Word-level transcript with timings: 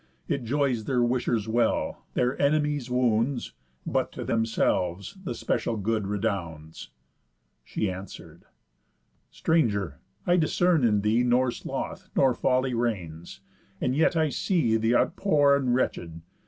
It 0.27 0.43
joys 0.43 0.85
their 0.85 1.03
wishers 1.03 1.47
well, 1.47 2.07
their 2.15 2.35
enemies 2.41 2.89
wounds, 2.89 3.53
But 3.85 4.11
to 4.13 4.23
themselves 4.25 5.15
the 5.23 5.35
special 5.35 5.77
good 5.77 6.07
redounds." 6.07 6.89
She 7.63 7.87
answer'd: 7.87 8.45
"Stranger! 9.29 9.99
I 10.25 10.37
discern 10.37 10.83
in 10.83 11.01
thee 11.01 11.21
Nor 11.21 11.51
sloth, 11.51 12.09
nor 12.15 12.33
folly, 12.33 12.73
reigns; 12.73 13.41
and 13.79 13.95
yet 13.95 14.15
I 14.15 14.29
see 14.29 14.75
Th' 14.79 14.95
art 14.95 15.17
poor 15.17 15.55
and 15.55 15.75
wretched. 15.75 16.19